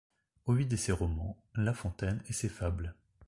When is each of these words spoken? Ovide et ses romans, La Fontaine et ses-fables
Ovide 0.47 0.73
et 0.73 0.77
ses 0.77 0.93
romans, 0.93 1.37
La 1.53 1.75
Fontaine 1.75 2.23
et 2.27 2.33
ses-fables 2.33 2.95